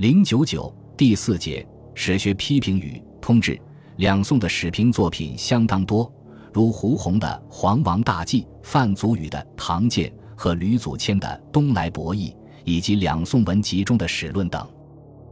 [0.00, 3.60] 零九九第四节史学批评与通志。
[3.98, 6.10] 两宋的史评作品相当多，
[6.54, 12.30] 如胡宏的《黄王大计》，范祖禹的《唐鉴》和吕祖谦的《东来博弈》，
[12.64, 14.66] 以及两宋文集中的史论等。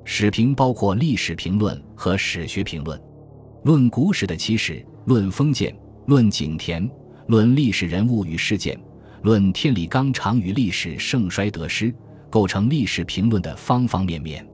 [0.04, 3.00] 史评包括历史评论和史学评论，
[3.64, 5.75] 论古史的起始，论封建，
[6.09, 6.87] 论景田，
[7.29, 8.79] 论历史人物与事件，
[9.23, 11.91] 论天理纲常与历史盛衰得失，
[12.29, 14.46] 构成历史评论的方方面面。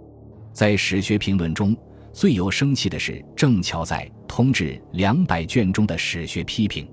[0.54, 1.76] 在史学评论中，
[2.12, 6.88] 最有生气的是郑桥在《通志》两百卷中的史学批评。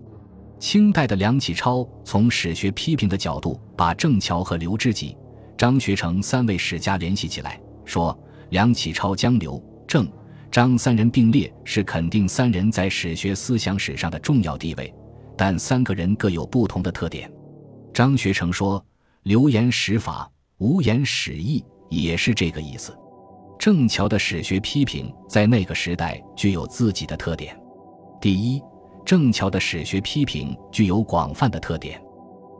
[0.59, 5.15] 清代的梁启超从史学批评的角度，把郑桥和刘知几、
[5.55, 8.17] 张学成三位史家联系起来，说。
[8.49, 10.05] 梁启超将刘、郑、
[10.51, 14.93] 张三人并列，是肯定三人在史学思想史上的重要地位，
[15.37, 17.31] 但三个人各有不同的特点。
[17.93, 18.85] 张学成说
[19.23, 22.93] ：“刘言史法，无言史义”，也是这个意思。
[23.61, 27.55] 郑桥的史学批评在那个时代具有自己的特点。
[28.19, 28.59] 第一，
[29.05, 32.01] 郑桥的史学批评具有广泛的特点，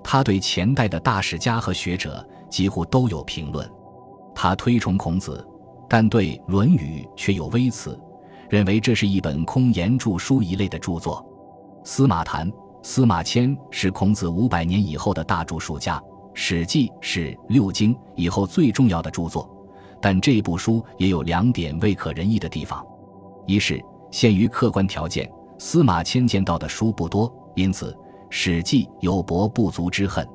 [0.04, 3.68] 他对前代的大史家和学者几乎都有评论，
[4.36, 5.44] 他推崇孔子。
[5.90, 8.00] 但对《论语》却有微词，
[8.48, 11.26] 认为这是一本空言著书一类的著作。
[11.84, 12.48] 司马谈、
[12.84, 15.98] 司马迁是孔子五百年以后的大著述家，
[16.36, 19.50] 《史记》是六经以后最重要的著作。
[20.02, 22.86] 但这部书也有两点未可人意的地方：
[23.46, 27.92] 一是限于客观条件，司马迁见到的书不多，因此
[28.30, 30.26] 《史记》有博不足之恨；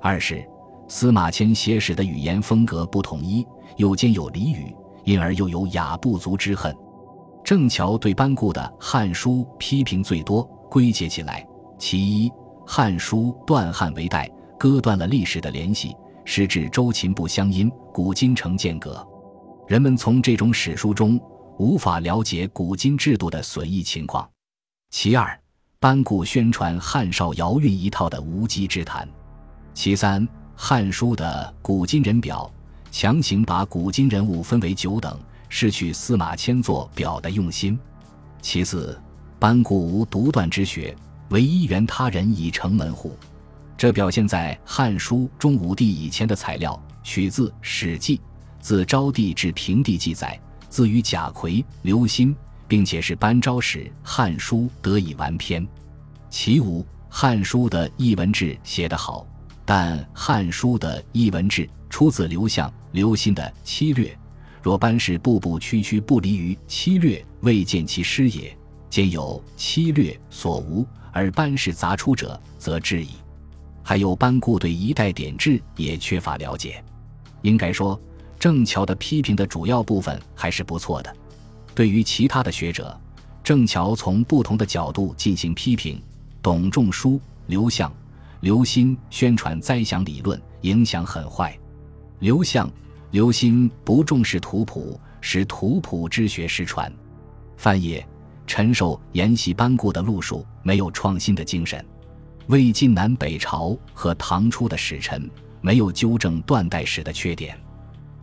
[0.00, 0.46] 二是
[0.86, 4.74] 司马迁写史的语言风格不统一，又兼有俚语。
[5.04, 6.76] 因而又有雅不足之恨。
[7.42, 11.46] 郑桥对班固的《汉书》批评最多，归结起来：
[11.78, 12.28] 其一，
[12.66, 15.96] 《汉书》断汉为代，割断了历史的联系，
[16.30, 19.02] 使至周秦不相因，古今成间隔。
[19.66, 21.18] 人们从这种史书中
[21.58, 24.28] 无法了解古今制度的损益情况。
[24.90, 25.40] 其二，
[25.80, 29.08] 班固宣传汉少尧运一套的无稽之谈。
[29.72, 30.22] 其三，
[30.54, 32.48] 《汉书》的古今人表。
[32.90, 35.18] 强行把古今人物分为九等，
[35.48, 37.78] 失去司马迁作表的用心。
[38.42, 39.00] 其次，
[39.38, 40.94] 班固无独断之学，
[41.30, 43.16] 唯一援他人以成门户，
[43.78, 48.18] 这表现在《汉书》中武帝以前的材料取自《史记》，
[48.60, 50.36] 自昭帝至平帝记载，
[50.68, 52.34] 自于贾逵、刘歆，
[52.66, 55.64] 并且是班昭使《汉书》得以完篇。
[56.28, 59.24] 其五，《汉书》的译文志写得好，
[59.64, 61.70] 但《汉书》的译文志。
[61.88, 64.08] 出自刘向、刘歆的《七略》，
[64.62, 68.54] 若班氏步步曲曲不离于《七略》，未见其师也。
[68.90, 73.10] 兼有《七略》所无，而班氏杂出者，则知矣。
[73.88, 76.84] 还有班固对一代典制也缺乏了解。
[77.40, 77.98] 应该说，
[78.38, 81.16] 郑桥的批评的主要部分还是不错的。
[81.74, 82.94] 对于其他的学者，
[83.42, 85.98] 郑桥从不同的角度进行批评。
[86.42, 87.90] 董仲舒、刘向、
[88.40, 91.58] 刘歆宣传灾祥理论，影响很坏。
[92.18, 92.70] 刘向、
[93.12, 96.92] 刘歆不重视图谱，使图谱之学失传。
[97.56, 98.04] 范晔、
[98.46, 101.82] 陈寿沿袭班固的路数，没有创新的精神。
[102.48, 107.58] 魏晋南北朝和唐初的使臣，没有纠正断代史的缺点。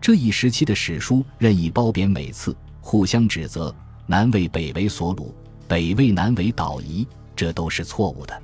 [0.02, 3.74] 这一时期的史书任意褒贬每次，互相指责，
[4.08, 5.32] 南魏北为所虏，
[5.68, 8.42] 北魏南为岛夷，这都是错误的。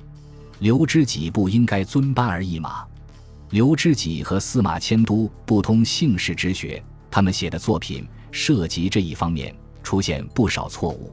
[0.60, 2.86] 刘知己不应该尊班而易马。
[3.50, 11.12] 刘知己和司马迁都不通姓氏之学，他们写的作品涉及这一方面，出现不少错误。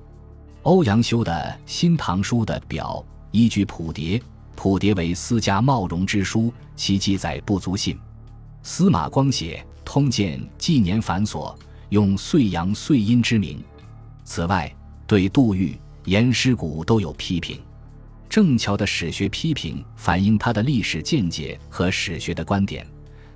[0.62, 1.32] 欧阳修的
[1.66, 4.22] 《新唐书》的表依据谱牒，
[4.60, 7.98] 谱牒为私家茂荣之书，其记载不足信。
[8.62, 11.56] 司马光写《通鉴》纪年繁琐，
[11.88, 13.64] 用岁阳岁阴之名。
[14.26, 14.70] 此外，
[15.08, 17.58] 对杜预、颜师古都有批评。
[18.28, 22.86] 郑桥的史学批评反映他的历史见解和史学的观点，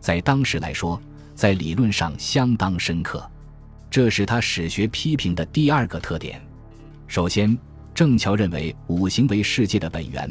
[0.01, 1.01] 在当时来说，
[1.33, 3.25] 在理论上相当深刻。
[3.89, 6.45] 这是他史学批评的第二个特点。
[7.07, 7.57] 首先，
[7.95, 10.29] 郑桥认为五行为世界的本源，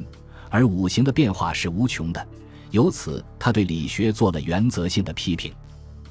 [0.52, 2.28] 而五行的变化是无穷的，
[2.70, 5.50] 由此他对理学做了原则性的批评。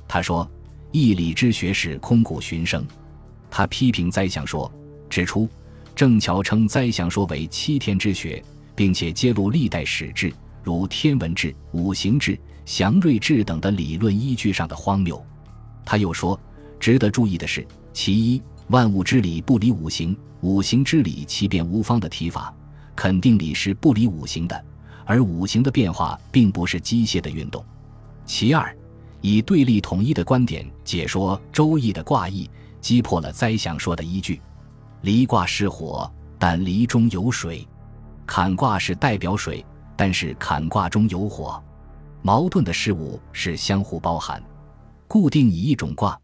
[0.08, 0.50] 他说
[0.92, 2.84] ：“义理之学是空谷寻声。”
[3.52, 4.70] 他批评灾象说，
[5.10, 5.48] 指出。
[5.94, 8.44] 郑桥称灾祥说为七天之学，
[8.74, 10.34] 并且揭露历代史志，
[10.64, 15.24] 如天文志、五行志、祥瑞志等的理论依据上的荒谬。
[15.86, 16.40] 他又说，
[16.80, 22.52] 值得注意的是，其一，万物之理不离五行，五行之理其变无方的提法，
[23.02, 24.66] 肯定理是不离五行的，
[25.06, 27.66] 而五行的变化并不是机械的运动。
[28.28, 28.78] 其二，
[29.22, 32.48] 以对立统一的观点解说《周易》的卦意，
[32.80, 34.40] 击破了灾祥说的依据。
[35.02, 36.08] 离卦是火，
[36.38, 37.68] 但离中有水；
[38.28, 39.66] 坎卦是代表水，
[39.96, 41.60] 但是坎卦中有火。
[42.22, 44.40] 矛盾的事物是相互包含，
[45.08, 46.16] 固定以一种卦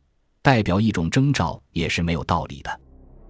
[0.43, 2.79] 代表一种征兆也是没有道理的。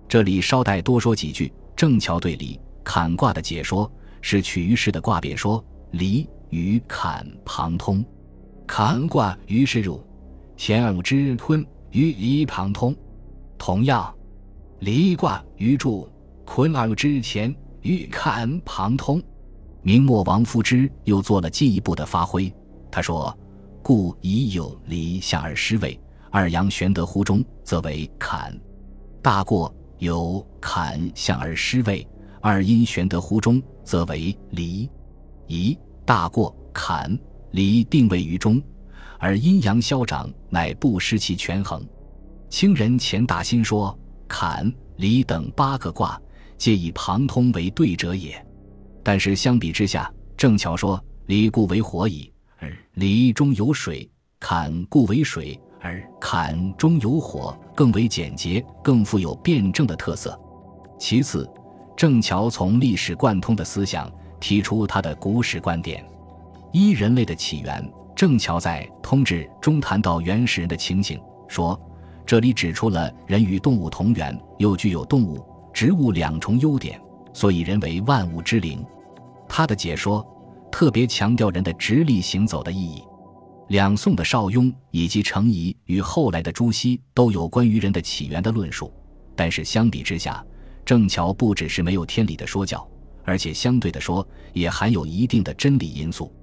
[0.05, 1.53] 这里稍带多说几句。
[1.77, 3.91] 正巧对离坎卦的解说
[4.21, 5.61] 是取于氏的卦变说，
[5.91, 8.03] 离与坎旁通。
[8.65, 10.01] 坎卦于是入，
[10.55, 12.95] 乾而之坤与离旁通。
[13.57, 14.15] 同样，
[14.79, 16.09] 离卦于柱，
[16.45, 19.21] 坤而之乾与坎旁通。
[19.81, 22.49] 明末王夫之又做了进一步的发挥，
[22.89, 23.37] 他说
[23.83, 25.99] ：“故已有离相而失位，
[26.31, 28.57] 二阳玄德乎中，则为坎。
[29.21, 32.07] 大过有坎相而失位，
[32.49, 34.89] 二阴玄德乎中，则为离。
[35.47, 37.13] 宜大过坎
[37.51, 38.63] 离定位于中，
[39.19, 41.85] 而阴阳消长，乃不失其权衡。
[42.49, 43.99] 清人钱大新说：
[44.29, 46.17] 坎离等八个卦，
[46.57, 48.41] 皆以旁通为对者也。”
[49.03, 54.09] 但是相比之下，正巧说离故为火矣，而离中有水；
[54.39, 60.39] 坎故为水，而坎中有火，更为简洁，更富有辩证的特色。
[60.97, 61.45] 其次，
[61.97, 64.07] 郑桥从历史贯通的思想
[64.39, 66.05] 提出他的古史观点。
[66.71, 71.79] 一人类的起源，郑桥在《通志》中谈到原始人的情形，说
[72.23, 77.01] 这里指出了人与动物同源，又具有动物、植物两重优点，
[77.33, 78.85] 所以人为万物之灵。
[79.49, 80.23] 他的解说
[80.71, 83.03] 特别强调人的直立行走的意义。
[83.69, 88.93] 两宋的邵雍以及程颐与后来的朱熹都有关于人的起源的论述，
[89.35, 90.45] 但是相比之下，
[90.87, 92.89] 郑桥不只是没有天理的说教，
[93.25, 96.33] 而且相对的说也含有一定的真理因素。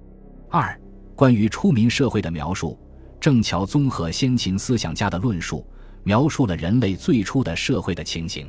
[0.51, 0.79] 二、
[1.15, 2.77] 关于出民社会的描述，
[3.19, 5.65] 郑桥综合先秦思想家的论述，
[6.03, 8.47] 描述了人类最初的社会的情形。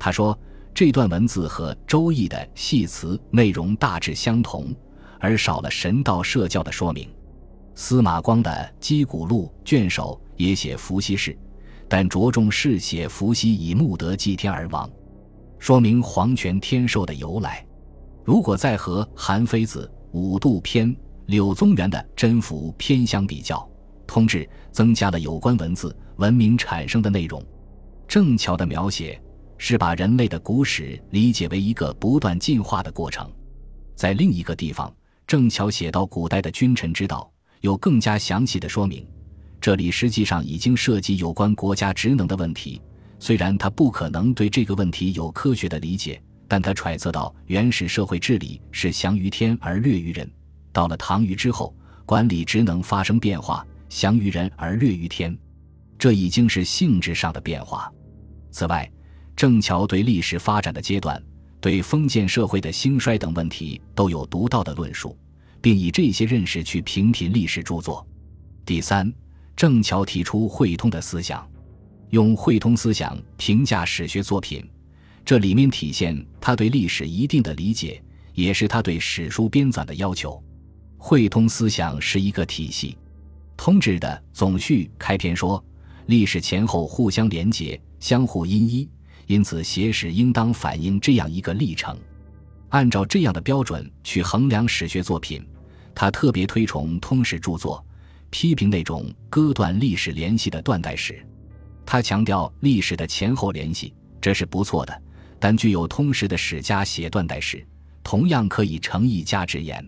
[0.00, 0.36] 他说。
[0.72, 4.72] 这段文字和《周易》的系辞内容大致相同，
[5.18, 7.10] 而少了神道社教的说明。
[7.74, 11.36] 司马光的《击鼓录》卷首也写伏羲氏，
[11.88, 14.88] 但着重是写伏羲以木德祭天而亡，
[15.60, 17.64] 说明皇权天授的由来。
[18.24, 20.88] 如果再和韩非子《五度篇》、
[21.26, 23.64] 柳宗元的《真符篇》相比较，
[24.04, 27.40] 通志增加了有关文字文明产生的内容。
[28.08, 29.22] 正巧的描写。
[29.62, 33.30] 是把人类的古史理解为一个不断进化的过程。
[33.94, 34.90] 在另一个地方，
[35.26, 37.30] 正巧写到古代的君臣之道，
[37.60, 39.06] 有更加详细的说明。
[39.60, 42.80] 这里实际上已经涉及有关国家职能的问题。
[43.20, 50.28] 虽然他不可能对这个问题有科学的理解，但他揣测到原始社会治理是降于天而略于人。
[50.72, 51.72] 到了唐虞之后，
[52.06, 55.36] 管理职能发生变化，降于人而略于天，
[55.98, 57.92] 这已经是性质上的变化。
[58.50, 58.90] 此外，
[59.36, 61.22] 郑桥对历史发展的阶段、
[61.60, 65.16] 对封建社会的兴衰等问题都有独到的论述，
[65.60, 68.06] 并以这些认识去评品历史著作。
[68.64, 69.12] 第三，
[69.54, 71.46] 郑桥提出汇通的思想，
[72.10, 74.68] 用汇通思想评价史学作品，
[75.24, 78.02] 这里面体现他对历史一定的理解，
[78.34, 80.42] 也是他对史书编纂的要求。
[80.98, 82.98] 汇通思想是一个体系，
[83.56, 85.64] 通志的总序开篇说
[86.06, 88.88] ：“历史前后互相连结，相互因依。”
[89.26, 91.96] 因此，写史应当反映这样一个历程，
[92.70, 95.46] 按照这样的标准去衡量史学作品。
[95.94, 97.84] 他特别推崇通史著作，
[98.30, 101.24] 批评那种割断历史联系的断代史。
[101.90, 105.02] 他强调历史的前后联系，这是不错的。
[105.40, 107.66] 但具有通识的史家写断代史，
[108.04, 109.84] 同样可以成一家之言，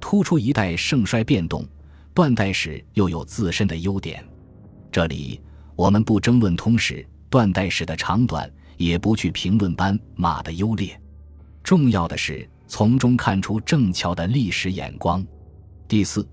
[0.00, 1.64] 突出一代盛衰变动。
[2.12, 4.26] 断代史又有自身的优点。
[4.90, 5.40] 这里
[5.76, 8.50] 我们不争论通史断代史的长短。
[8.76, 11.00] 也不去评论斑马的优劣，
[11.64, 15.24] 重要的是从中看出郑桥的历史眼光。
[15.88, 16.24] 第四，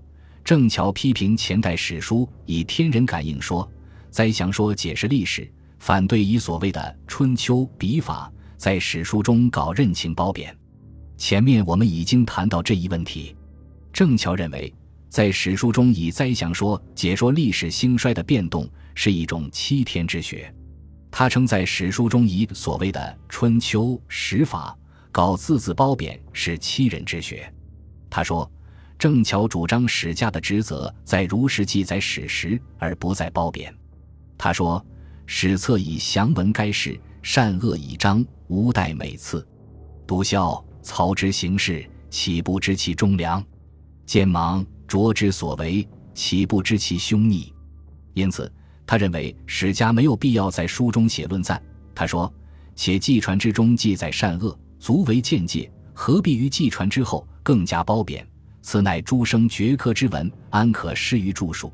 [0.44, 3.68] 郑桥批评前代史书以天人感应说、
[4.16, 5.46] 灾祥说解释历史，
[5.78, 10.56] 反对以所谓的春秋笔法在史书中搞认情褒贬。
[11.18, 13.36] 前面我们已经谈到这一问题。
[13.92, 14.72] 郑桥认为，
[15.10, 20.50] 在史书中以灾祥说解说历史兴衰的变动是一种欺天之学。
[21.10, 24.74] 他称在史书中以所谓的春秋史法
[25.12, 27.52] 搞字字褒贬是欺人之学。
[28.08, 28.50] 他说，
[28.98, 33.70] 郑桥主张史家的职责在如实记载史实，而不在褒贬。
[34.38, 34.84] 他说，
[35.26, 39.46] 史册以详文该事，善恶以彰，无待美次。
[40.06, 43.44] 独笑曹之行事，岂不知其忠良？
[44.04, 47.52] 见盲卓之所为，岂不知其凶逆？
[48.14, 48.50] 因此，
[48.86, 51.60] 他认为史家没有必要在书中写论赞。
[51.94, 52.32] 他说
[52.76, 58.26] ：“且纪传之中记载善恶，足为见解，何必于纪传之后更加褒贬？
[58.62, 61.72] 此乃诸生绝科之文，安可施于著述？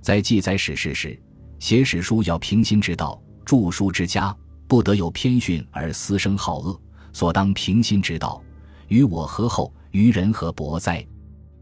[0.00, 1.20] 在记载史事时，
[1.58, 4.36] 写史书要平心之道，著书之家
[4.66, 6.80] 不得有偏训而私生好恶，
[7.12, 8.42] 所当平心之道，
[8.88, 9.72] 与我何厚？
[9.90, 11.06] 于人何薄哉？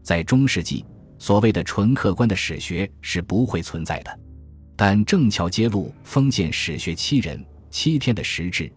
[0.03, 0.85] 在中世纪。”
[1.17, 4.19] 所谓的纯客观的史学是不会存在的，
[4.75, 8.69] 但正巧揭露封建史学欺人欺天的实质，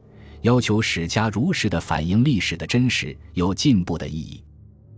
[0.42, 4.42] 要求史家如实的反映历史的真实，有进步的意义。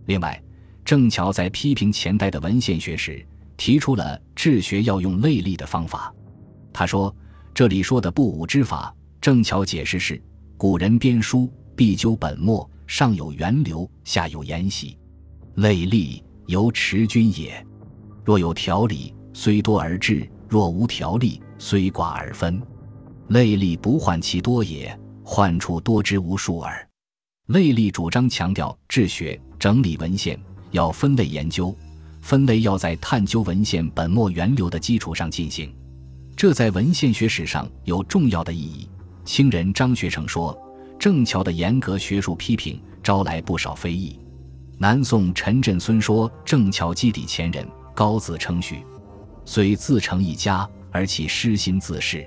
[0.04, 0.40] 另外，
[0.84, 3.26] 正巧在批评前代的文献学时，
[3.60, 6.10] 提出了治学要用类例的方法。
[6.72, 7.14] 他说
[7.52, 8.90] ：“这里说的不武之法，
[9.20, 10.18] 正巧解释是
[10.56, 14.96] 古人编书必究本末，上有源流，下有沿袭，
[15.56, 17.64] 类例。”由持君也，
[18.24, 22.60] 若有条理，虽多而治；若无条理，虽寡而分。
[23.28, 26.88] 类例不患其多也，患处多之无数耳。
[27.46, 30.36] 类例主张强调治学整理文献
[30.72, 31.72] 要分类研究，
[32.20, 35.74] 分类要在探究文献本末源流的基础上进行，
[36.36, 38.88] 这在文献学史上有重要的意义。
[39.24, 40.56] 清人张学成说
[40.98, 44.18] ：“郑桥的严格学术批评招来不少非议。”
[44.78, 48.82] 南宋陈振孙说：“郑桥基底前人，高自称许，
[49.44, 52.26] 虽自成一家，而其失心自恃。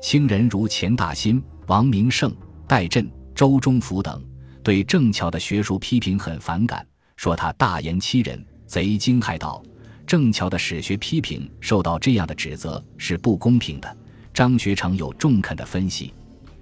[0.00, 2.34] 清人如钱大新、王明胜、
[2.66, 4.24] 戴震、周忠福等，
[4.64, 6.84] 对郑桥的学术批评很反感，
[7.16, 9.62] 说他大言欺人，贼惊骇道。
[10.06, 13.96] 郑桥的史学批评受到这样的指责是不公平的。
[14.32, 16.14] 张学成有中肯的分析，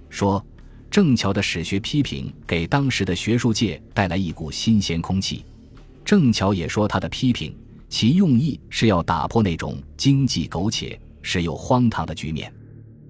[0.09, 0.45] 说。”
[0.91, 5.45] 郑桥的史学批评给当时的学术界带来一股新鲜空气。
[6.03, 7.55] 郑桥也说，他的批评
[7.87, 12.53] 其用意是要打破那种经济苟且、时有荒唐的局面。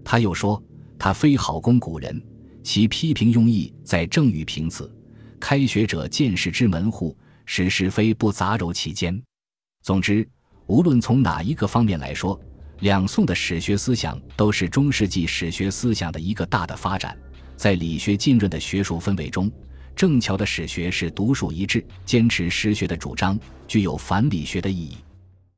[0.06, 0.62] 他又说，
[1.00, 2.22] 他非好攻古人，
[2.62, 4.94] 其批评用意在正与平次，
[5.40, 7.18] 开学者见识之门户，
[7.54, 9.22] 使是非不杂糅其间。
[9.84, 10.26] 总之，
[10.68, 12.40] 无论从哪一个方面来说，
[12.80, 17.14] 两宋的史学思想都是中世纪史学思想的一个大的发展。
[17.58, 19.52] 在理学浸润的学术氛围中，
[19.98, 24.96] 郑桥的史学是独树一帜，坚持实学的主张，具有反理学的意义。